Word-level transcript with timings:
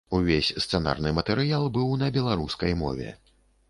Увесь 0.17 0.47
сцэнарны 0.65 1.13
матэрыял 1.19 1.69
быў 1.79 1.95
на 2.05 2.11
беларускай 2.19 2.71
мове. 2.85 3.17